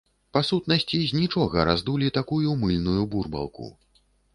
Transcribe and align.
Па 0.37 0.41
сутнасці 0.49 1.01
з 1.11 1.19
нічога 1.19 1.67
раздулі 1.69 2.13
такую 2.19 2.59
мыльную 2.67 3.03
бурбалку! 3.15 3.75